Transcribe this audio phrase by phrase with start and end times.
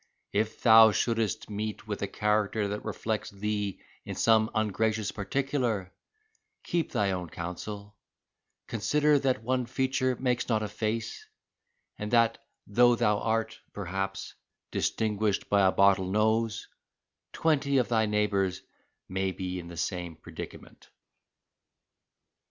[0.33, 5.93] If thou shouldst meet with a character that reflects thee in some ungracious particular,
[6.63, 7.95] keep thy own counsel;
[8.65, 11.23] consider that one feature makes not a face,
[11.99, 14.33] and that though thou art, perhaps,
[14.71, 16.67] distinguished by a bottle nose,
[17.31, 18.63] twenty of thy neighbours
[19.07, 20.89] may be in the same predicament."